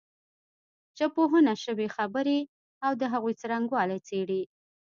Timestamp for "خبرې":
1.95-2.39